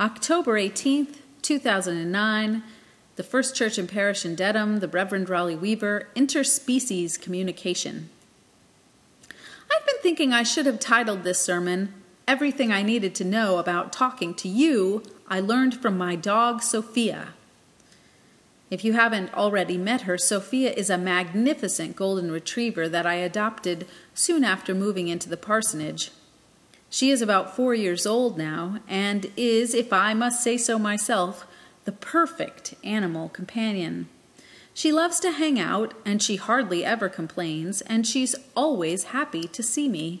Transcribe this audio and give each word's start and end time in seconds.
October 0.00 0.54
18th, 0.54 1.16
2009, 1.42 2.62
the 3.16 3.22
First 3.22 3.54
Church 3.54 3.76
and 3.76 3.86
Parish 3.86 4.24
in 4.24 4.34
Dedham, 4.34 4.80
the 4.80 4.88
Reverend 4.88 5.28
Rali 5.28 5.54
Weaver, 5.54 6.08
Interspecies 6.16 7.20
Communication. 7.20 8.08
I've 9.28 9.86
been 9.86 9.98
thinking 10.00 10.32
I 10.32 10.42
should 10.42 10.64
have 10.64 10.80
titled 10.80 11.22
this 11.22 11.38
sermon, 11.38 11.92
Everything 12.26 12.72
I 12.72 12.80
Needed 12.82 13.14
to 13.16 13.24
Know 13.24 13.58
About 13.58 13.92
Talking 13.92 14.32
to 14.36 14.48
You, 14.48 15.02
I 15.28 15.38
Learned 15.38 15.74
from 15.74 15.98
My 15.98 16.16
Dog 16.16 16.62
Sophia. 16.62 17.34
If 18.70 18.82
you 18.82 18.94
haven't 18.94 19.34
already 19.34 19.76
met 19.76 20.02
her, 20.02 20.16
Sophia 20.16 20.72
is 20.72 20.88
a 20.88 20.96
magnificent 20.96 21.94
golden 21.94 22.32
retriever 22.32 22.88
that 22.88 23.04
I 23.04 23.16
adopted 23.16 23.86
soon 24.14 24.44
after 24.44 24.74
moving 24.74 25.08
into 25.08 25.28
the 25.28 25.36
parsonage. 25.36 26.10
She 26.92 27.10
is 27.10 27.22
about 27.22 27.54
four 27.54 27.72
years 27.72 28.04
old 28.04 28.36
now, 28.36 28.80
and 28.88 29.30
is, 29.36 29.74
if 29.74 29.92
I 29.92 30.12
must 30.12 30.42
say 30.42 30.56
so 30.56 30.76
myself, 30.76 31.46
the 31.84 31.92
perfect 31.92 32.74
animal 32.82 33.28
companion. 33.28 34.08
She 34.74 34.90
loves 34.90 35.20
to 35.20 35.30
hang 35.30 35.58
out, 35.58 35.94
and 36.04 36.20
she 36.20 36.34
hardly 36.34 36.84
ever 36.84 37.08
complains, 37.08 37.80
and 37.82 38.04
she's 38.04 38.34
always 38.56 39.04
happy 39.04 39.44
to 39.44 39.62
see 39.62 39.88
me. 39.88 40.20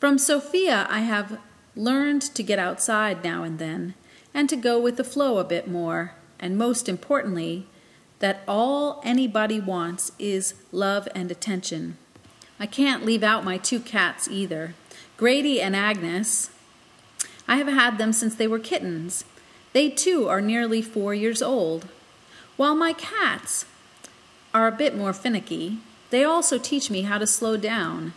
From 0.00 0.18
Sophia, 0.18 0.86
I 0.90 1.00
have 1.00 1.38
learned 1.76 2.22
to 2.22 2.42
get 2.42 2.58
outside 2.58 3.22
now 3.22 3.44
and 3.44 3.60
then, 3.60 3.94
and 4.34 4.48
to 4.48 4.56
go 4.56 4.80
with 4.80 4.96
the 4.96 5.04
flow 5.04 5.38
a 5.38 5.44
bit 5.44 5.68
more, 5.68 6.14
and 6.40 6.58
most 6.58 6.88
importantly, 6.88 7.66
that 8.18 8.42
all 8.48 9.00
anybody 9.04 9.60
wants 9.60 10.10
is 10.18 10.54
love 10.72 11.06
and 11.14 11.30
attention. 11.30 11.98
I 12.58 12.66
can't 12.66 13.04
leave 13.04 13.22
out 13.22 13.44
my 13.44 13.58
two 13.58 13.80
cats 13.80 14.28
either. 14.28 14.74
Grady 15.16 15.62
and 15.62 15.74
Agnes. 15.74 16.50
I 17.48 17.56
have 17.56 17.68
had 17.68 17.96
them 17.96 18.12
since 18.12 18.34
they 18.34 18.46
were 18.46 18.58
kittens. 18.58 19.24
They 19.72 19.88
too 19.88 20.28
are 20.28 20.42
nearly 20.42 20.82
four 20.82 21.14
years 21.14 21.40
old. 21.40 21.86
While 22.58 22.74
my 22.74 22.92
cats 22.92 23.64
are 24.52 24.66
a 24.66 24.72
bit 24.72 24.94
more 24.94 25.14
finicky, 25.14 25.78
they 26.10 26.22
also 26.22 26.58
teach 26.58 26.90
me 26.90 27.02
how 27.02 27.16
to 27.16 27.26
slow 27.26 27.56
down 27.56 28.12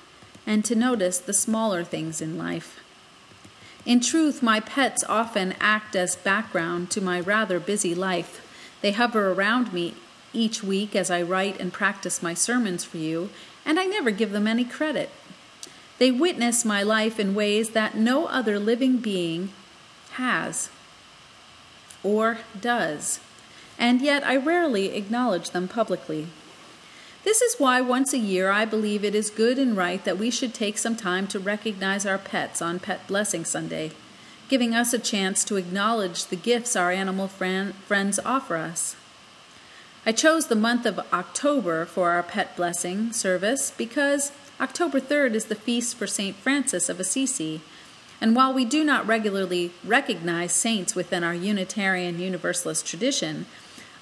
and 0.46 0.66
to 0.66 0.76
notice 0.76 1.20
the 1.20 1.34
smaller 1.34 1.86
things 1.86 2.22
in 2.22 2.38
life. 2.38 2.80
In 3.86 4.02
truth, 4.02 4.44
my 4.44 4.60
pets 4.60 5.04
often 5.08 5.56
act 5.62 5.95
as 5.95 6.18
background 6.18 6.92
to 6.92 7.02
my 7.02 7.20
rather 7.20 7.62
busy 7.62 7.95
life. 7.95 8.45
They 8.82 8.92
hover 8.92 9.32
around 9.32 9.72
me 9.72 9.95
each 10.34 10.64
week 10.64 10.98
as 10.98 11.10
I 11.10 11.22
write 11.22 11.60
and 11.62 11.72
practice 11.72 12.22
my 12.22 12.34
sermons 12.34 12.84
for 12.84 12.98
you, 12.98 13.30
and 13.66 13.80
I 13.80 13.86
never 13.86 14.12
give 14.12 14.32
them 14.32 14.48
any 14.48 14.66
credit. 14.66 15.10
They 16.00 16.11
witness 16.11 16.66
my 16.66 16.81
life 16.81 17.19
in 17.19 17.36
ways 17.36 17.72
that 17.72 17.95
no 17.95 18.25
other 18.28 18.58
living 18.58 18.97
being 18.97 19.52
has 20.11 20.69
or 22.03 22.39
does, 22.59 23.19
and 23.78 24.02
yet 24.02 24.23
I 24.23 24.38
rarely 24.38 24.95
acknowledge 24.95 25.52
them 25.52 25.67
publicly. 25.67 26.27
This 27.25 27.42
is 27.42 27.59
why 27.59 27.81
once 27.81 28.14
a 28.14 28.17
year 28.17 28.50
I 28.50 28.64
believe 28.64 29.03
it 29.03 29.14
is 29.14 29.30
good 29.30 29.59
and 29.59 29.75
right 29.75 30.03
that 30.05 30.17
we 30.17 30.31
should 30.31 30.53
take 30.53 30.77
some 30.77 30.95
time 30.95 31.27
to 31.27 31.39
recognize 31.39 32.05
our 32.05 32.17
pets 32.17 32.61
on 32.61 32.80
Pet 32.80 33.05
Blessing 33.08 33.44
Sunday, 33.44 33.92
giving 34.47 34.73
us 34.73 34.94
a 34.94 35.00
chance 35.00 35.44
to 35.44 35.58
acknowledge 35.58 36.25
the 36.25 36.38
gifts 36.38 36.77
our 36.77 36.92
animal 36.92 37.27
friend, 37.27 37.75
friends 37.75 38.20
offer 38.25 38.55
us. 38.55 38.95
I 40.10 40.12
chose 40.12 40.48
the 40.48 40.56
month 40.56 40.88
of 40.88 41.00
October 41.14 41.86
for 41.86 42.10
our 42.10 42.24
Pet 42.24 42.58
Blessing 42.58 43.14
service 43.14 43.70
because 43.70 44.32
October 44.60 45.00
3rd 45.00 45.36
is 45.36 45.46
the 45.46 45.54
feast 45.54 45.96
for 45.96 46.08
St. 46.08 46.36
Francis 46.36 46.90
of 46.90 47.00
Assisi, 47.00 47.62
and 48.20 48.36
while 48.36 48.52
we 48.52 48.66
do 48.66 48.84
not 48.84 49.06
regularly 49.06 49.72
recognize 49.86 50.52
saints 50.52 50.96
within 50.96 51.24
our 51.24 51.36
Unitarian 51.36 52.18
Universalist 52.18 52.88
tradition, 52.88 53.46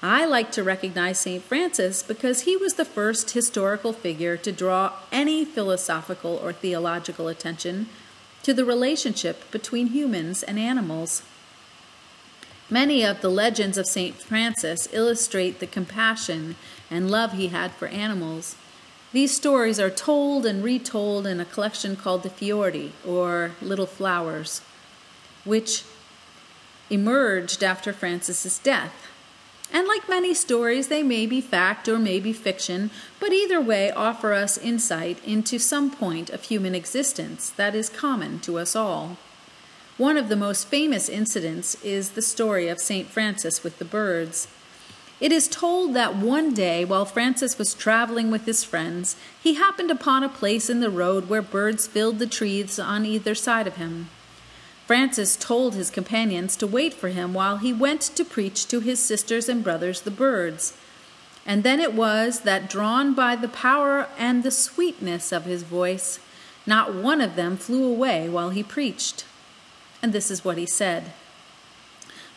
I 0.02 0.24
like 0.24 0.50
to 0.52 0.64
recognize 0.64 1.18
St. 1.18 1.42
Francis 1.42 2.02
because 2.02 2.44
he 2.44 2.56
was 2.56 2.76
the 2.76 2.86
first 2.86 3.32
historical 3.32 3.92
figure 3.92 4.38
to 4.38 4.50
draw 4.50 4.94
any 5.12 5.44
philosophical 5.44 6.36
or 6.42 6.54
theological 6.54 7.28
attention 7.28 7.86
to 8.44 8.54
the 8.54 8.64
relationship 8.64 9.50
between 9.50 9.88
humans 9.88 10.42
and 10.42 10.58
animals. 10.58 11.22
Many 12.70 13.02
of 13.02 13.22
the 13.22 13.30
legends 13.30 13.78
of 13.78 13.86
St. 13.86 14.14
Francis 14.14 14.88
illustrate 14.92 15.58
the 15.58 15.66
compassion 15.66 16.56
and 16.90 17.10
love 17.10 17.32
he 17.32 17.48
had 17.48 17.72
for 17.72 17.88
animals. 17.88 18.56
These 19.12 19.34
stories 19.34 19.80
are 19.80 19.88
told 19.88 20.44
and 20.44 20.62
retold 20.62 21.26
in 21.26 21.40
a 21.40 21.46
collection 21.46 21.96
called 21.96 22.22
the 22.22 22.30
Fiori, 22.30 22.92
or 23.06 23.52
Little 23.62 23.86
Flowers, 23.86 24.60
which 25.44 25.84
emerged 26.90 27.64
after 27.64 27.94
Francis's 27.94 28.58
death. 28.58 29.08
And 29.72 29.88
like 29.88 30.06
many 30.06 30.34
stories, 30.34 30.88
they 30.88 31.02
may 31.02 31.24
be 31.24 31.40
fact 31.40 31.88
or 31.88 31.98
may 31.98 32.20
be 32.20 32.34
fiction, 32.34 32.90
but 33.18 33.32
either 33.32 33.62
way 33.62 33.90
offer 33.90 34.34
us 34.34 34.58
insight 34.58 35.24
into 35.24 35.58
some 35.58 35.90
point 35.90 36.28
of 36.28 36.42
human 36.42 36.74
existence 36.74 37.48
that 37.50 37.74
is 37.74 37.88
common 37.88 38.40
to 38.40 38.58
us 38.58 38.76
all. 38.76 39.16
One 39.98 40.16
of 40.16 40.28
the 40.28 40.36
most 40.36 40.68
famous 40.68 41.08
incidents 41.08 41.74
is 41.82 42.10
the 42.10 42.22
story 42.22 42.68
of 42.68 42.78
St. 42.78 43.08
Francis 43.08 43.64
with 43.64 43.80
the 43.80 43.84
birds. 43.84 44.46
It 45.18 45.32
is 45.32 45.48
told 45.48 45.92
that 45.94 46.14
one 46.14 46.54
day, 46.54 46.84
while 46.84 47.04
Francis 47.04 47.58
was 47.58 47.74
traveling 47.74 48.30
with 48.30 48.46
his 48.46 48.62
friends, 48.62 49.16
he 49.42 49.54
happened 49.54 49.90
upon 49.90 50.22
a 50.22 50.28
place 50.28 50.70
in 50.70 50.78
the 50.78 50.88
road 50.88 51.28
where 51.28 51.42
birds 51.42 51.88
filled 51.88 52.20
the 52.20 52.28
trees 52.28 52.78
on 52.78 53.04
either 53.04 53.34
side 53.34 53.66
of 53.66 53.74
him. 53.74 54.08
Francis 54.86 55.36
told 55.36 55.74
his 55.74 55.90
companions 55.90 56.54
to 56.54 56.68
wait 56.68 56.94
for 56.94 57.08
him 57.08 57.34
while 57.34 57.56
he 57.56 57.72
went 57.72 58.02
to 58.02 58.24
preach 58.24 58.68
to 58.68 58.78
his 58.78 59.00
sisters 59.00 59.48
and 59.48 59.64
brothers, 59.64 60.02
the 60.02 60.12
birds. 60.12 60.74
And 61.44 61.64
then 61.64 61.80
it 61.80 61.92
was 61.92 62.42
that, 62.42 62.70
drawn 62.70 63.14
by 63.14 63.34
the 63.34 63.48
power 63.48 64.06
and 64.16 64.44
the 64.44 64.52
sweetness 64.52 65.32
of 65.32 65.44
his 65.44 65.64
voice, 65.64 66.20
not 66.68 66.94
one 66.94 67.20
of 67.20 67.34
them 67.34 67.56
flew 67.56 67.84
away 67.84 68.28
while 68.28 68.50
he 68.50 68.62
preached. 68.62 69.24
And 70.02 70.12
this 70.12 70.30
is 70.30 70.44
what 70.44 70.58
he 70.58 70.66
said 70.66 71.12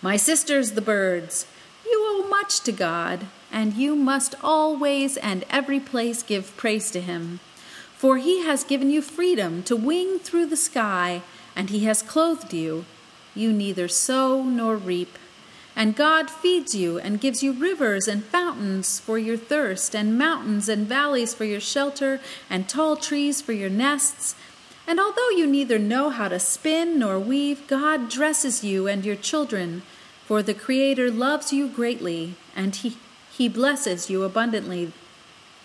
My 0.01 0.17
sisters, 0.17 0.72
the 0.72 0.81
birds, 0.81 1.45
you 1.85 2.03
owe 2.07 2.27
much 2.27 2.61
to 2.61 2.72
God, 2.72 3.27
and 3.51 3.73
you 3.73 3.95
must 3.95 4.35
always 4.44 5.17
and 5.17 5.44
every 5.49 5.79
place 5.79 6.23
give 6.23 6.55
praise 6.57 6.91
to 6.91 7.01
him. 7.01 7.39
For 7.97 8.17
he 8.17 8.44
has 8.44 8.63
given 8.63 8.89
you 8.89 9.01
freedom 9.01 9.61
to 9.63 9.75
wing 9.75 10.17
through 10.19 10.47
the 10.47 10.57
sky 10.57 11.21
and 11.55 11.69
he 11.69 11.85
has 11.85 12.01
clothed 12.01 12.53
you. 12.53 12.85
You 13.35 13.53
neither 13.53 13.88
sow 13.88 14.44
nor 14.44 14.75
reap. 14.75 15.17
And 15.75 15.95
God 15.95 16.29
feeds 16.29 16.75
you 16.75 17.00
and 17.00 17.21
gives 17.21 17.41
you 17.41 17.53
rivers 17.53 18.07
and 18.07 18.23
fountains 18.23 19.00
for 19.00 19.17
your 19.17 19.38
thirst, 19.38 19.95
and 19.95 20.17
mountains 20.17 20.67
and 20.67 20.85
valleys 20.85 21.33
for 21.33 21.45
your 21.45 21.61
shelter, 21.61 22.19
and 22.50 22.67
tall 22.67 22.97
trees 22.97 23.41
for 23.41 23.53
your 23.53 23.69
nests. 23.69 24.35
And 24.88 25.00
although 25.00 25.30
you 25.30 25.47
neither 25.47 25.80
know 25.80 26.09
how 26.09 26.28
to 26.28 26.40
spin 26.40 27.00
nor 27.00 27.19
weave, 27.19 27.68
God 27.68 28.09
dresses 28.09 28.64
you 28.64 28.88
and 28.88 29.06
your 29.06 29.16
children, 29.16 29.84
for 30.25 30.42
the 30.42 30.53
Creator 30.53 31.12
loves 31.12 31.53
you 31.53 31.68
greatly, 31.68 32.36
and 32.56 32.75
He, 32.75 32.97
he 33.31 33.47
blesses 33.47 34.09
you 34.09 34.24
abundantly. 34.24 34.92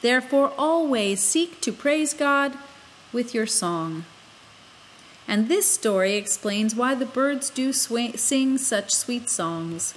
Therefore, 0.02 0.52
always 0.58 1.20
seek 1.20 1.60
to 1.62 1.72
praise 1.72 2.14
God 2.14 2.56
with 3.12 3.34
your 3.34 3.46
song. 3.46 4.04
And 5.28 5.48
this 5.48 5.68
story 5.68 6.14
explains 6.14 6.74
why 6.74 6.94
the 6.94 7.06
birds 7.06 7.50
do 7.50 7.72
sing 7.72 8.58
such 8.58 8.94
sweet 8.94 9.28
songs. 9.28 9.94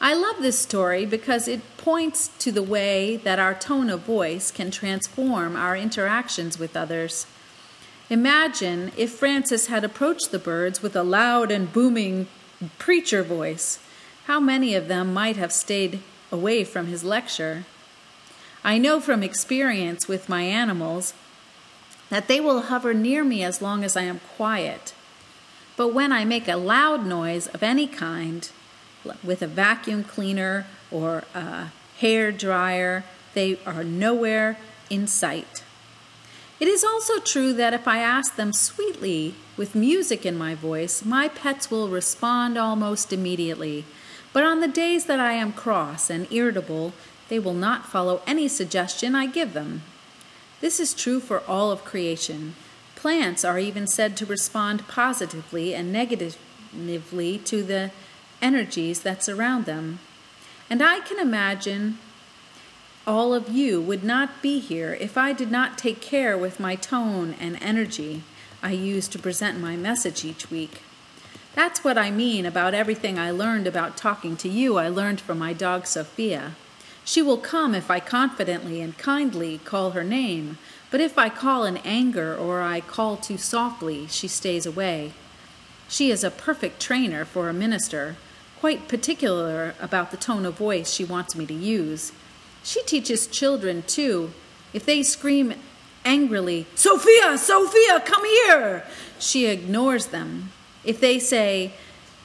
I 0.00 0.14
love 0.14 0.36
this 0.40 0.58
story 0.58 1.04
because 1.04 1.46
it 1.46 1.60
points 1.76 2.28
to 2.38 2.50
the 2.50 2.62
way 2.62 3.18
that 3.18 3.38
our 3.38 3.52
tone 3.52 3.90
of 3.90 4.00
voice 4.00 4.50
can 4.50 4.70
transform 4.70 5.56
our 5.56 5.76
interactions 5.76 6.58
with 6.58 6.74
others. 6.74 7.26
Imagine 8.10 8.90
if 8.96 9.12
Francis 9.12 9.68
had 9.68 9.84
approached 9.84 10.32
the 10.32 10.38
birds 10.40 10.82
with 10.82 10.96
a 10.96 11.04
loud 11.04 11.52
and 11.52 11.72
booming 11.72 12.26
preacher 12.76 13.22
voice. 13.22 13.78
How 14.26 14.40
many 14.40 14.74
of 14.74 14.88
them 14.88 15.14
might 15.14 15.36
have 15.36 15.52
stayed 15.52 16.00
away 16.32 16.64
from 16.64 16.88
his 16.88 17.04
lecture? 17.04 17.66
I 18.64 18.78
know 18.78 18.98
from 18.98 19.22
experience 19.22 20.08
with 20.08 20.28
my 20.28 20.42
animals 20.42 21.14
that 22.08 22.26
they 22.26 22.40
will 22.40 22.62
hover 22.62 22.92
near 22.92 23.22
me 23.22 23.44
as 23.44 23.62
long 23.62 23.84
as 23.84 23.96
I 23.96 24.02
am 24.02 24.18
quiet. 24.36 24.92
But 25.76 25.94
when 25.94 26.10
I 26.12 26.24
make 26.24 26.48
a 26.48 26.56
loud 26.56 27.06
noise 27.06 27.46
of 27.46 27.62
any 27.62 27.86
kind, 27.86 28.50
with 29.22 29.40
a 29.40 29.46
vacuum 29.46 30.02
cleaner 30.02 30.66
or 30.90 31.22
a 31.32 31.68
hair 31.98 32.32
dryer, 32.32 33.04
they 33.34 33.60
are 33.64 33.84
nowhere 33.84 34.58
in 34.90 35.06
sight. 35.06 35.62
It 36.60 36.68
is 36.68 36.84
also 36.84 37.18
true 37.18 37.54
that 37.54 37.72
if 37.72 37.88
I 37.88 38.00
ask 38.00 38.36
them 38.36 38.52
sweetly 38.52 39.34
with 39.56 39.74
music 39.74 40.26
in 40.26 40.36
my 40.36 40.54
voice, 40.54 41.02
my 41.02 41.26
pets 41.26 41.70
will 41.70 41.88
respond 41.88 42.58
almost 42.58 43.14
immediately. 43.14 43.86
But 44.34 44.44
on 44.44 44.60
the 44.60 44.68
days 44.68 45.06
that 45.06 45.18
I 45.18 45.32
am 45.32 45.54
cross 45.54 46.10
and 46.10 46.30
irritable, 46.30 46.92
they 47.30 47.38
will 47.38 47.54
not 47.54 47.86
follow 47.86 48.20
any 48.26 48.46
suggestion 48.46 49.14
I 49.14 49.24
give 49.24 49.54
them. 49.54 49.82
This 50.60 50.78
is 50.78 50.92
true 50.92 51.18
for 51.18 51.42
all 51.48 51.72
of 51.72 51.86
creation. 51.86 52.54
Plants 52.94 53.42
are 53.42 53.58
even 53.58 53.86
said 53.86 54.14
to 54.18 54.26
respond 54.26 54.86
positively 54.86 55.74
and 55.74 55.90
negatively 55.90 57.38
to 57.38 57.62
the 57.62 57.90
energies 58.42 59.00
that 59.00 59.24
surround 59.24 59.64
them. 59.64 60.00
And 60.68 60.82
I 60.82 61.00
can 61.00 61.18
imagine 61.18 61.98
all 63.10 63.34
of 63.34 63.48
you 63.48 63.80
would 63.80 64.04
not 64.04 64.40
be 64.40 64.60
here 64.60 64.94
if 65.00 65.18
I 65.18 65.32
did 65.32 65.50
not 65.50 65.76
take 65.76 66.00
care 66.00 66.38
with 66.38 66.60
my 66.60 66.76
tone 66.76 67.34
and 67.40 67.60
energy 67.60 68.22
I 68.62 68.70
use 68.70 69.08
to 69.08 69.18
present 69.18 69.58
my 69.58 69.74
message 69.74 70.24
each 70.24 70.48
week. 70.48 70.82
That's 71.56 71.82
what 71.82 71.98
I 71.98 72.12
mean 72.12 72.46
about 72.46 72.72
everything 72.72 73.18
I 73.18 73.32
learned 73.32 73.66
about 73.66 73.96
talking 73.96 74.36
to 74.36 74.48
you, 74.48 74.78
I 74.78 74.88
learned 74.88 75.20
from 75.20 75.40
my 75.40 75.52
dog 75.52 75.86
Sophia. 75.86 76.54
She 77.04 77.20
will 77.20 77.36
come 77.36 77.74
if 77.74 77.90
I 77.90 77.98
confidently 77.98 78.80
and 78.80 78.96
kindly 78.96 79.58
call 79.58 79.90
her 79.90 80.04
name, 80.04 80.58
but 80.92 81.00
if 81.00 81.18
I 81.18 81.30
call 81.30 81.64
in 81.64 81.78
anger 81.78 82.36
or 82.36 82.62
I 82.62 82.80
call 82.80 83.16
too 83.16 83.38
softly, 83.38 84.06
she 84.06 84.28
stays 84.28 84.66
away. 84.66 85.14
She 85.88 86.12
is 86.12 86.22
a 86.22 86.30
perfect 86.30 86.80
trainer 86.80 87.24
for 87.24 87.48
a 87.48 87.52
minister, 87.52 88.14
quite 88.60 88.86
particular 88.86 89.74
about 89.80 90.12
the 90.12 90.16
tone 90.16 90.46
of 90.46 90.56
voice 90.56 90.92
she 90.92 91.04
wants 91.04 91.34
me 91.34 91.44
to 91.46 91.54
use. 91.54 92.12
She 92.62 92.82
teaches 92.82 93.26
children, 93.26 93.82
too. 93.86 94.32
If 94.72 94.84
they 94.86 95.02
scream 95.02 95.54
angrily, 96.04 96.66
Sophia, 96.74 97.36
Sophia, 97.38 98.00
come 98.00 98.24
here, 98.24 98.84
she 99.18 99.46
ignores 99.46 100.06
them. 100.06 100.50
If 100.84 101.00
they 101.00 101.18
say 101.18 101.72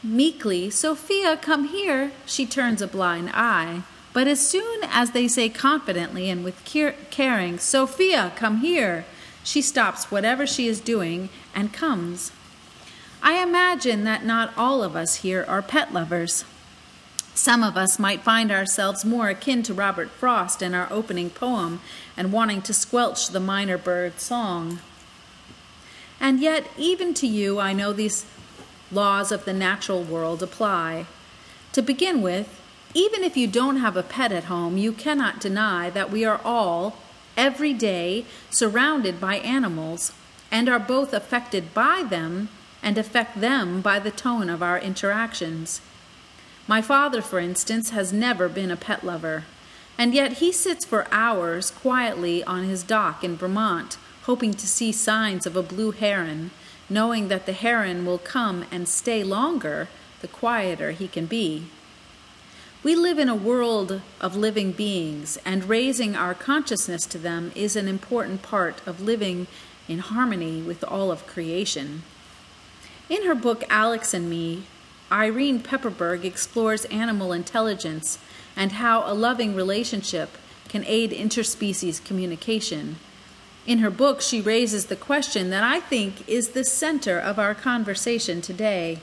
meekly, 0.03 0.69
Sophia, 0.69 1.35
come 1.37 1.69
here, 1.69 2.11
she 2.25 2.45
turns 2.45 2.81
a 2.81 2.87
blind 2.87 3.31
eye. 3.33 3.83
But 4.13 4.27
as 4.27 4.47
soon 4.47 4.81
as 4.83 5.11
they 5.11 5.27
say 5.27 5.49
confidently 5.49 6.29
and 6.29 6.43
with 6.43 6.63
caring, 6.63 7.59
Sophia, 7.59 8.31
come 8.35 8.59
here, 8.59 9.05
she 9.43 9.61
stops 9.61 10.09
whatever 10.09 10.47
she 10.47 10.67
is 10.67 10.79
doing 10.79 11.29
and 11.53 11.73
comes. 11.73 12.31
I 13.21 13.43
imagine 13.43 14.03
that 14.05 14.23
not 14.23 14.53
all 14.55 14.83
of 14.83 14.95
us 14.95 15.15
here 15.15 15.43
are 15.47 15.61
pet 15.61 15.93
lovers. 15.93 16.45
Some 17.35 17.63
of 17.63 17.75
us 17.75 17.99
might 17.99 18.23
find 18.23 18.49
ourselves 18.49 19.03
more 19.03 19.27
akin 19.27 19.61
to 19.63 19.73
Robert 19.73 20.09
Frost 20.09 20.61
in 20.61 20.73
our 20.73 20.87
opening 20.89 21.29
poem 21.29 21.81
and 22.15 22.31
wanting 22.31 22.61
to 22.61 22.73
squelch 22.73 23.27
the 23.27 23.41
minor 23.41 23.77
bird 23.77 24.21
song. 24.21 24.79
And 26.17 26.39
yet, 26.39 26.65
even 26.77 27.13
to 27.15 27.27
you, 27.27 27.59
I 27.59 27.73
know 27.73 27.91
these 27.91 28.25
laws 28.89 29.33
of 29.33 29.43
the 29.43 29.53
natural 29.53 30.01
world 30.01 30.41
apply. 30.41 31.07
To 31.73 31.81
begin 31.81 32.21
with, 32.21 32.61
even 32.93 33.21
if 33.21 33.35
you 33.35 33.47
don't 33.47 33.77
have 33.77 33.97
a 33.97 34.03
pet 34.03 34.31
at 34.31 34.45
home, 34.45 34.77
you 34.77 34.93
cannot 34.93 35.41
deny 35.41 35.89
that 35.89 36.09
we 36.09 36.23
are 36.23 36.39
all, 36.45 36.95
every 37.35 37.73
day, 37.73 38.25
surrounded 38.49 39.19
by 39.19 39.35
animals 39.39 40.13
and 40.49 40.69
are 40.69 40.79
both 40.79 41.13
affected 41.13 41.73
by 41.73 42.01
them 42.01 42.47
and 42.81 42.97
affect 42.97 43.41
them 43.41 43.81
by 43.81 43.99
the 43.99 44.11
tone 44.11 44.49
of 44.49 44.63
our 44.63 44.79
interactions. 44.79 45.81
My 46.67 46.81
father, 46.81 47.21
for 47.21 47.39
instance, 47.39 47.91
has 47.91 48.11
never 48.11 48.49
been 48.49 48.71
a 48.71 48.77
pet 48.77 49.03
lover, 49.03 49.43
and 49.97 50.13
yet 50.13 50.33
he 50.33 50.51
sits 50.51 50.83
for 50.83 51.07
hours 51.11 51.69
quietly 51.69 52.43
on 52.43 52.63
his 52.63 52.81
dock 52.81 53.23
in 53.23 53.35
Vermont, 53.35 53.97
hoping 54.23 54.53
to 54.55 54.67
see 54.67 54.91
signs 54.91 55.45
of 55.45 55.55
a 55.55 55.61
blue 55.61 55.91
heron, 55.91 56.49
knowing 56.89 57.27
that 57.27 57.45
the 57.45 57.53
heron 57.53 58.05
will 58.05 58.17
come 58.17 58.65
and 58.71 58.87
stay 58.87 59.23
longer 59.23 59.87
the 60.21 60.27
quieter 60.27 60.91
he 60.91 61.07
can 61.07 61.27
be. 61.27 61.67
We 62.81 62.95
live 62.95 63.19
in 63.19 63.29
a 63.29 63.35
world 63.35 64.01
of 64.19 64.35
living 64.35 64.71
beings, 64.71 65.37
and 65.45 65.69
raising 65.69 66.15
our 66.15 66.33
consciousness 66.33 67.05
to 67.07 67.19
them 67.19 67.51
is 67.55 67.75
an 67.75 67.87
important 67.87 68.41
part 68.41 68.81
of 68.87 69.01
living 69.01 69.45
in 69.87 69.99
harmony 69.99 70.63
with 70.63 70.83
all 70.83 71.11
of 71.11 71.27
creation. 71.27 72.01
In 73.07 73.23
her 73.25 73.35
book 73.35 73.63
Alex 73.69 74.15
and 74.15 74.27
Me, 74.27 74.63
Irene 75.11 75.59
Pepperberg 75.59 76.23
explores 76.23 76.85
animal 76.85 77.31
intelligence 77.31 78.17
and 78.55 78.73
how 78.73 79.03
a 79.05 79.13
loving 79.13 79.55
relationship 79.55 80.37
can 80.69 80.83
aid 80.85 81.11
interspecies 81.11 82.03
communication. 82.03 82.97
In 83.67 83.79
her 83.79 83.89
book, 83.89 84.21
she 84.21 84.41
raises 84.41 84.87
the 84.87 84.95
question 84.95 85.49
that 85.49 85.63
I 85.63 85.79
think 85.79 86.27
is 86.27 86.49
the 86.49 86.63
center 86.63 87.17
of 87.19 87.39
our 87.39 87.55
conversation 87.55 88.41
today. 88.41 88.99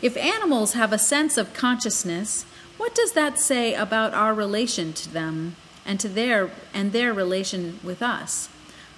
If 0.00 0.16
animals 0.16 0.74
have 0.74 0.92
a 0.92 0.98
sense 0.98 1.36
of 1.36 1.54
consciousness, 1.54 2.44
what 2.76 2.94
does 2.94 3.12
that 3.12 3.38
say 3.38 3.74
about 3.74 4.14
our 4.14 4.32
relation 4.32 4.92
to 4.94 5.12
them 5.12 5.56
and 5.84 5.98
to 6.00 6.08
their 6.08 6.50
and 6.72 6.92
their 6.92 7.12
relation 7.12 7.80
with 7.82 8.02
us? 8.02 8.48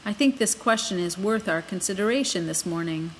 I 0.05 0.12
think 0.12 0.38
this 0.38 0.55
question 0.55 0.99
is 0.99 1.19
worth 1.19 1.49
our 1.49 1.62
consideration 1.62 2.46
this 2.46 2.67
morning. 2.67 3.12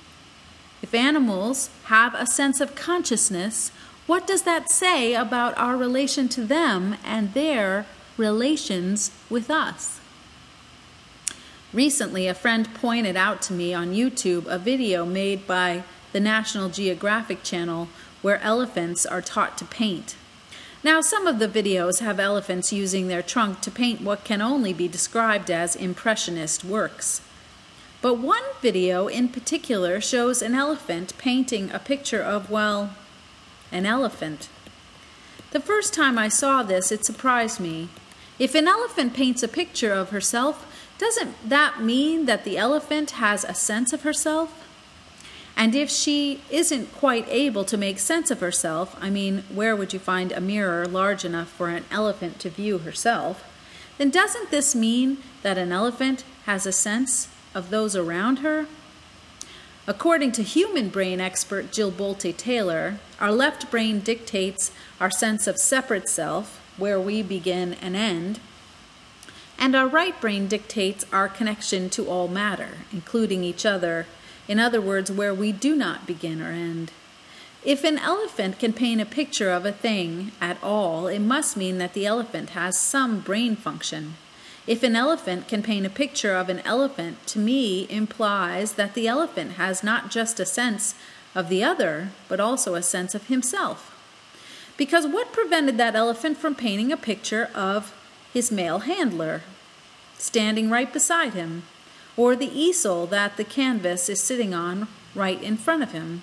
If 0.81 0.93
animals 0.93 1.69
have 1.85 2.15
a 2.15 2.25
sense 2.25 2.59
of 2.59 2.75
consciousness, 2.75 3.71
what 4.07 4.25
does 4.25 4.41
that 4.43 4.69
say 4.69 5.13
about 5.13 5.57
our 5.57 5.77
relation 5.77 6.27
to 6.29 6.43
them 6.43 6.95
and 7.05 7.33
their 7.33 7.85
relations 8.17 9.11
with 9.29 9.49
us? 9.49 9.99
Recently, 11.71 12.27
a 12.27 12.33
friend 12.33 12.73
pointed 12.73 13.15
out 13.15 13.41
to 13.43 13.53
me 13.53 13.73
on 13.73 13.93
YouTube 13.93 14.45
a 14.47 14.57
video 14.57 15.05
made 15.05 15.47
by 15.47 15.83
the 16.11 16.19
National 16.19 16.67
Geographic 16.67 17.43
Channel 17.43 17.87
where 18.21 18.41
elephants 18.41 19.05
are 19.05 19.21
taught 19.21 19.57
to 19.59 19.65
paint. 19.65 20.15
Now, 20.83 20.99
some 20.99 21.27
of 21.27 21.37
the 21.39 21.47
videos 21.47 21.99
have 21.99 22.19
elephants 22.19 22.73
using 22.73 23.07
their 23.07 23.21
trunk 23.21 23.61
to 23.61 23.71
paint 23.71 24.01
what 24.01 24.23
can 24.23 24.41
only 24.41 24.73
be 24.73 24.87
described 24.87 25.51
as 25.51 25.75
impressionist 25.75 26.65
works. 26.65 27.21
But 28.01 28.15
one 28.15 28.43
video 28.61 29.07
in 29.07 29.29
particular 29.29 30.01
shows 30.01 30.41
an 30.41 30.55
elephant 30.55 31.13
painting 31.19 31.69
a 31.71 31.77
picture 31.77 32.21
of, 32.21 32.49
well, 32.49 32.95
an 33.71 33.85
elephant. 33.85 34.49
The 35.51 35.59
first 35.59 35.93
time 35.93 36.17
I 36.17 36.27
saw 36.27 36.63
this, 36.63 36.91
it 36.91 37.05
surprised 37.05 37.59
me. 37.59 37.89
If 38.39 38.55
an 38.55 38.67
elephant 38.67 39.13
paints 39.13 39.43
a 39.43 39.47
picture 39.47 39.93
of 39.93 40.09
herself, 40.09 40.65
doesn't 40.97 41.47
that 41.47 41.81
mean 41.81 42.25
that 42.25 42.43
the 42.43 42.57
elephant 42.57 43.11
has 43.11 43.43
a 43.43 43.53
sense 43.53 43.93
of 43.93 44.01
herself? 44.01 44.67
And 45.55 45.75
if 45.75 45.91
she 45.91 46.41
isn't 46.49 46.93
quite 46.95 47.27
able 47.29 47.65
to 47.65 47.77
make 47.77 47.99
sense 47.99 48.31
of 48.31 48.39
herself, 48.39 48.97
I 48.99 49.11
mean, 49.11 49.43
where 49.53 49.75
would 49.75 49.93
you 49.93 49.99
find 49.99 50.31
a 50.31 50.41
mirror 50.41 50.87
large 50.87 51.23
enough 51.23 51.49
for 51.49 51.69
an 51.69 51.85
elephant 51.91 52.39
to 52.39 52.49
view 52.49 52.79
herself? 52.79 53.43
Then 53.99 54.09
doesn't 54.09 54.49
this 54.49 54.73
mean 54.73 55.17
that 55.43 55.59
an 55.59 55.71
elephant 55.71 56.23
has 56.45 56.65
a 56.65 56.71
sense 56.71 57.27
of 57.53 57.69
those 57.69 57.95
around 57.95 58.39
her? 58.39 58.67
According 59.87 60.31
to 60.33 60.43
human 60.43 60.89
brain 60.89 61.19
expert 61.19 61.71
Jill 61.71 61.91
Bolte 61.91 62.35
Taylor, 62.35 62.99
our 63.19 63.31
left 63.31 63.71
brain 63.71 63.99
dictates 63.99 64.71
our 64.99 65.11
sense 65.11 65.47
of 65.47 65.57
separate 65.57 66.07
self, 66.07 66.59
where 66.77 66.99
we 66.99 67.21
begin 67.21 67.73
and 67.75 67.95
end, 67.95 68.39
and 69.57 69.75
our 69.75 69.87
right 69.87 70.19
brain 70.19 70.47
dictates 70.47 71.05
our 71.11 71.27
connection 71.27 71.89
to 71.91 72.07
all 72.07 72.27
matter, 72.27 72.79
including 72.91 73.43
each 73.43 73.65
other 73.65 74.05
in 74.47 74.59
other 74.59 74.81
words, 74.81 75.11
where 75.11 75.33
we 75.33 75.51
do 75.51 75.75
not 75.75 76.05
begin 76.05 76.41
or 76.41 76.49
end. 76.49 76.91
If 77.63 77.83
an 77.83 77.97
elephant 77.99 78.59
can 78.59 78.73
paint 78.73 78.99
a 78.99 79.05
picture 79.05 79.51
of 79.51 79.65
a 79.65 79.71
thing 79.71 80.31
at 80.41 80.61
all, 80.63 81.07
it 81.07 81.19
must 81.19 81.55
mean 81.55 81.77
that 81.77 81.93
the 81.93 82.05
elephant 82.05 82.49
has 82.49 82.77
some 82.77 83.19
brain 83.19 83.55
function. 83.55 84.15
If 84.71 84.83
an 84.83 84.95
elephant 84.95 85.49
can 85.49 85.63
paint 85.63 85.85
a 85.85 85.89
picture 85.89 86.33
of 86.33 86.47
an 86.47 86.59
elephant, 86.59 87.27
to 87.27 87.39
me 87.39 87.87
implies 87.89 88.75
that 88.75 88.93
the 88.93 89.05
elephant 89.05 89.53
has 89.63 89.83
not 89.83 90.09
just 90.09 90.39
a 90.39 90.45
sense 90.45 90.95
of 91.35 91.49
the 91.49 91.61
other, 91.61 92.11
but 92.29 92.39
also 92.39 92.75
a 92.75 92.81
sense 92.81 93.13
of 93.13 93.27
himself. 93.27 93.93
Because 94.77 95.05
what 95.05 95.33
prevented 95.33 95.77
that 95.77 95.97
elephant 95.97 96.37
from 96.37 96.55
painting 96.55 96.89
a 96.89 96.95
picture 96.95 97.49
of 97.53 97.93
his 98.31 98.49
male 98.49 98.79
handler, 98.79 99.41
standing 100.17 100.69
right 100.69 100.93
beside 100.93 101.33
him? 101.33 101.63
or 102.15 102.35
the 102.35 102.57
easel 102.57 103.05
that 103.07 103.35
the 103.35 103.43
canvas 103.43 104.07
is 104.07 104.21
sitting 104.21 104.53
on 104.53 104.87
right 105.13 105.41
in 105.43 105.57
front 105.57 105.83
of 105.83 105.91
him. 105.91 106.21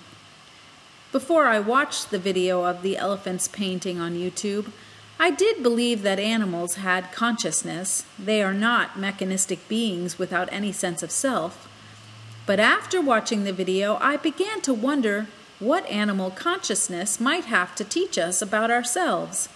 Before 1.11 1.47
I 1.47 1.59
watched 1.59 2.09
the 2.09 2.19
video 2.19 2.63
of 2.63 2.81
the 2.81 2.97
elephant's 2.97 3.47
painting 3.47 3.99
on 3.99 4.13
YouTube, 4.13 4.71
I 5.21 5.31
did 5.31 5.61
believe 5.61 6.01
that 6.03 6.17
animals 6.17 6.75
had 6.75 7.11
consciousness. 7.11 8.05
They 8.17 8.41
are 8.41 8.53
not 8.53 8.97
mechanistic 8.97 9.67
beings 9.67 10.17
without 10.17 10.47
any 10.49 10.71
sense 10.71 11.03
of 11.03 11.11
self. 11.11 11.67
But 12.45 12.59
after 12.61 13.01
watching 13.01 13.43
the 13.43 13.51
video, 13.51 13.97
I 13.99 14.15
began 14.15 14.61
to 14.61 14.73
wonder 14.73 15.27
what 15.59 15.85
animal 15.87 16.31
consciousness 16.31 17.19
might 17.19 17.45
have 17.45 17.75
to 17.75 17.83
teach 17.83 18.17
us 18.17 18.41
about 18.41 18.71
ourselves. 18.71 19.49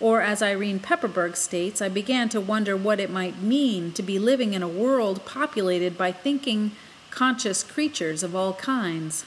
Or, 0.00 0.20
as 0.20 0.42
Irene 0.42 0.80
Pepperberg 0.80 1.36
states, 1.36 1.80
I 1.80 1.88
began 1.88 2.28
to 2.30 2.40
wonder 2.40 2.76
what 2.76 2.98
it 2.98 3.08
might 3.08 3.40
mean 3.40 3.92
to 3.92 4.02
be 4.02 4.18
living 4.18 4.52
in 4.52 4.64
a 4.64 4.68
world 4.68 5.24
populated 5.24 5.96
by 5.96 6.10
thinking, 6.10 6.72
conscious 7.10 7.62
creatures 7.62 8.24
of 8.24 8.34
all 8.34 8.54
kinds. 8.54 9.24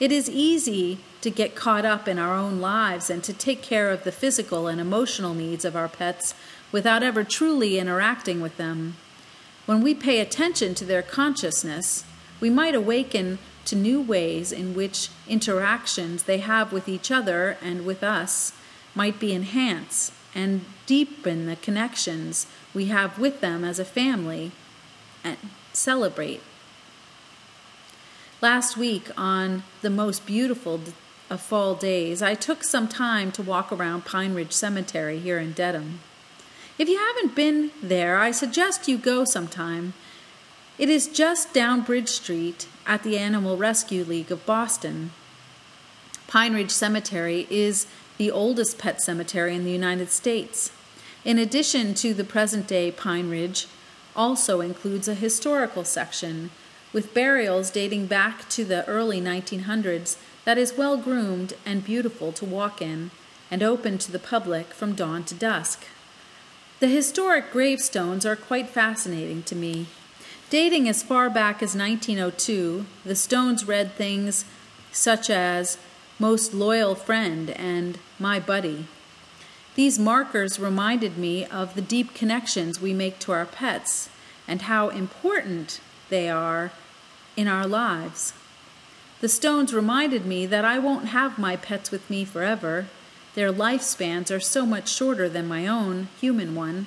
It 0.00 0.10
is 0.10 0.28
easy 0.28 0.98
to 1.22 1.30
get 1.30 1.54
caught 1.54 1.84
up 1.84 2.08
in 2.08 2.18
our 2.18 2.34
own 2.34 2.60
lives 2.60 3.10
and 3.10 3.22
to 3.24 3.32
take 3.32 3.62
care 3.62 3.90
of 3.90 4.04
the 4.04 4.12
physical 4.12 4.66
and 4.66 4.80
emotional 4.80 5.34
needs 5.34 5.64
of 5.64 5.76
our 5.76 5.88
pets 5.88 6.34
without 6.72 7.02
ever 7.02 7.24
truly 7.24 7.78
interacting 7.78 8.40
with 8.40 8.56
them. 8.56 8.96
When 9.66 9.82
we 9.82 9.94
pay 9.94 10.20
attention 10.20 10.74
to 10.76 10.84
their 10.84 11.02
consciousness, 11.02 12.04
we 12.40 12.50
might 12.50 12.74
awaken 12.74 13.38
to 13.66 13.76
new 13.76 14.00
ways 14.00 14.50
in 14.50 14.74
which 14.74 15.10
interactions 15.28 16.22
they 16.22 16.38
have 16.38 16.72
with 16.72 16.88
each 16.88 17.10
other 17.10 17.58
and 17.62 17.84
with 17.84 18.02
us 18.02 18.52
might 18.94 19.20
be 19.20 19.32
enhanced 19.32 20.12
and 20.34 20.64
deepen 20.86 21.46
the 21.46 21.56
connections 21.56 22.46
we 22.72 22.86
have 22.86 23.18
with 23.18 23.40
them 23.40 23.64
as 23.64 23.78
a 23.78 23.84
family 23.84 24.52
and 25.22 25.36
celebrate. 25.72 26.40
Last 28.40 28.76
week, 28.76 29.10
on 29.18 29.64
the 29.82 29.90
most 29.90 30.24
beautiful 30.24 30.80
of 31.30 31.40
fall 31.40 31.74
days, 31.74 32.20
I 32.20 32.34
took 32.34 32.64
some 32.64 32.88
time 32.88 33.30
to 33.32 33.42
walk 33.42 33.70
around 33.70 34.04
Pine 34.04 34.34
Ridge 34.34 34.52
Cemetery 34.52 35.20
here 35.20 35.38
in 35.38 35.52
Dedham. 35.52 36.00
If 36.76 36.88
you 36.88 36.98
haven't 36.98 37.36
been 37.36 37.70
there, 37.80 38.18
I 38.18 38.32
suggest 38.32 38.88
you 38.88 38.98
go 38.98 39.24
sometime. 39.24 39.94
It 40.76 40.88
is 40.88 41.06
just 41.06 41.54
down 41.54 41.82
Bridge 41.82 42.08
Street 42.08 42.66
at 42.86 43.04
the 43.04 43.16
Animal 43.16 43.56
Rescue 43.56 44.02
League 44.02 44.32
of 44.32 44.44
Boston. 44.44 45.12
Pine 46.26 46.54
Ridge 46.54 46.70
Cemetery 46.70 47.46
is 47.50 47.86
the 48.18 48.30
oldest 48.30 48.78
pet 48.78 49.00
cemetery 49.00 49.54
in 49.54 49.64
the 49.64 49.70
United 49.70 50.10
States. 50.10 50.72
In 51.24 51.38
addition 51.38 51.94
to 51.94 52.12
the 52.12 52.24
present 52.24 52.66
day 52.66 52.90
Pine 52.90 53.30
Ridge, 53.30 53.66
also 54.16 54.60
includes 54.60 55.06
a 55.06 55.14
historical 55.14 55.84
section 55.84 56.50
with 56.92 57.14
burials 57.14 57.70
dating 57.70 58.06
back 58.06 58.48
to 58.48 58.64
the 58.64 58.84
early 58.86 59.20
1900s 59.20 60.16
that 60.44 60.58
is 60.58 60.76
well 60.76 60.96
groomed 60.96 61.54
and 61.64 61.84
beautiful 61.84 62.32
to 62.32 62.44
walk 62.44 62.80
in 62.80 63.10
and 63.50 63.62
open 63.62 63.98
to 63.98 64.12
the 64.12 64.18
public 64.18 64.68
from 64.68 64.94
dawn 64.94 65.24
to 65.24 65.34
dusk. 65.34 65.84
The 66.80 66.88
historic 66.88 67.52
gravestones 67.52 68.24
are 68.24 68.36
quite 68.36 68.70
fascinating 68.70 69.42
to 69.44 69.54
me. 69.54 69.86
Dating 70.48 70.88
as 70.88 71.02
far 71.02 71.28
back 71.28 71.62
as 71.62 71.76
1902, 71.76 72.86
the 73.04 73.14
stones 73.14 73.68
read 73.68 73.92
things 73.92 74.44
such 74.90 75.30
as 75.30 75.78
most 76.18 76.54
loyal 76.54 76.94
friend 76.94 77.50
and 77.50 77.98
my 78.18 78.40
buddy. 78.40 78.86
These 79.74 79.98
markers 79.98 80.58
reminded 80.58 81.16
me 81.16 81.44
of 81.44 81.74
the 81.74 81.82
deep 81.82 82.14
connections 82.14 82.80
we 82.80 82.92
make 82.92 83.18
to 83.20 83.32
our 83.32 83.46
pets 83.46 84.08
and 84.48 84.62
how 84.62 84.88
important 84.88 85.80
they 86.08 86.28
are 86.28 86.72
in 87.36 87.46
our 87.46 87.66
lives. 87.66 88.32
The 89.20 89.28
stones 89.28 89.74
reminded 89.74 90.24
me 90.24 90.46
that 90.46 90.64
I 90.64 90.78
won't 90.78 91.08
have 91.08 91.38
my 91.38 91.54
pets 91.56 91.90
with 91.90 92.08
me 92.08 92.24
forever. 92.24 92.86
Their 93.34 93.52
lifespans 93.52 94.34
are 94.34 94.40
so 94.40 94.64
much 94.64 94.88
shorter 94.88 95.28
than 95.28 95.46
my 95.46 95.66
own 95.66 96.08
human 96.20 96.54
one. 96.54 96.86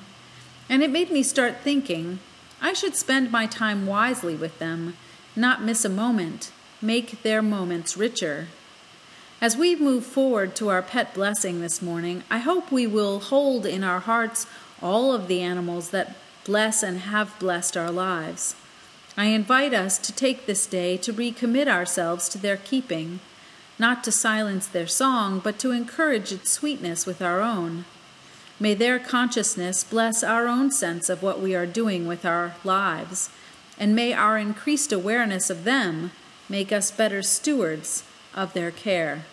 And 0.68 0.82
it 0.82 0.90
made 0.90 1.10
me 1.10 1.22
start 1.22 1.58
thinking 1.62 2.18
I 2.60 2.72
should 2.72 2.96
spend 2.96 3.30
my 3.30 3.46
time 3.46 3.86
wisely 3.86 4.34
with 4.34 4.58
them, 4.58 4.96
not 5.36 5.62
miss 5.62 5.84
a 5.84 5.88
moment, 5.88 6.50
make 6.82 7.22
their 7.22 7.42
moments 7.42 7.96
richer. 7.96 8.48
As 9.40 9.56
we 9.56 9.76
move 9.76 10.04
forward 10.04 10.56
to 10.56 10.70
our 10.70 10.82
pet 10.82 11.14
blessing 11.14 11.60
this 11.60 11.82
morning, 11.82 12.24
I 12.30 12.38
hope 12.38 12.72
we 12.72 12.86
will 12.86 13.20
hold 13.20 13.66
in 13.66 13.84
our 13.84 14.00
hearts 14.00 14.46
all 14.82 15.12
of 15.12 15.28
the 15.28 15.40
animals 15.40 15.90
that 15.90 16.16
bless 16.44 16.82
and 16.82 17.00
have 17.00 17.38
blessed 17.38 17.76
our 17.76 17.90
lives. 17.90 18.56
I 19.16 19.26
invite 19.26 19.72
us 19.72 19.98
to 19.98 20.12
take 20.12 20.46
this 20.46 20.66
day 20.66 20.96
to 20.96 21.12
recommit 21.12 21.68
ourselves 21.68 22.28
to 22.30 22.38
their 22.38 22.56
keeping, 22.56 23.20
not 23.78 24.02
to 24.04 24.12
silence 24.12 24.66
their 24.66 24.88
song, 24.88 25.38
but 25.38 25.58
to 25.60 25.70
encourage 25.70 26.32
its 26.32 26.50
sweetness 26.50 27.06
with 27.06 27.22
our 27.22 27.40
own. 27.40 27.84
May 28.58 28.74
their 28.74 28.98
consciousness 28.98 29.84
bless 29.84 30.24
our 30.24 30.48
own 30.48 30.72
sense 30.72 31.08
of 31.08 31.22
what 31.22 31.40
we 31.40 31.54
are 31.54 31.66
doing 31.66 32.06
with 32.06 32.24
our 32.24 32.56
lives, 32.64 33.30
and 33.78 33.94
may 33.94 34.12
our 34.12 34.36
increased 34.36 34.92
awareness 34.92 35.48
of 35.48 35.62
them 35.62 36.10
make 36.48 36.72
us 36.72 36.90
better 36.90 37.22
stewards 37.22 38.02
of 38.34 38.52
their 38.52 38.72
care. 38.72 39.26